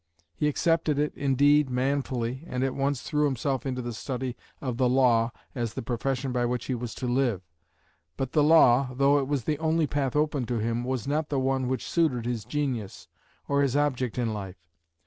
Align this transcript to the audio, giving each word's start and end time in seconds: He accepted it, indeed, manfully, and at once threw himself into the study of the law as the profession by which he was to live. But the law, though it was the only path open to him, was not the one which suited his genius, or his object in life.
He 0.35 0.47
accepted 0.47 0.97
it, 0.97 1.13
indeed, 1.15 1.69
manfully, 1.69 2.43
and 2.47 2.63
at 2.63 2.73
once 2.73 3.03
threw 3.03 3.25
himself 3.25 3.67
into 3.67 3.83
the 3.83 3.93
study 3.93 4.35
of 4.59 4.77
the 4.77 4.89
law 4.89 5.31
as 5.53 5.75
the 5.75 5.83
profession 5.83 6.31
by 6.31 6.43
which 6.43 6.65
he 6.65 6.73
was 6.73 6.95
to 6.95 7.05
live. 7.05 7.43
But 8.17 8.31
the 8.31 8.41
law, 8.41 8.95
though 8.95 9.19
it 9.19 9.27
was 9.27 9.43
the 9.43 9.59
only 9.59 9.85
path 9.85 10.15
open 10.15 10.47
to 10.47 10.57
him, 10.57 10.83
was 10.85 11.07
not 11.07 11.29
the 11.29 11.37
one 11.39 11.67
which 11.67 11.87
suited 11.87 12.25
his 12.25 12.45
genius, 12.45 13.09
or 13.47 13.61
his 13.61 13.75
object 13.75 14.17
in 14.17 14.33
life. 14.33 14.57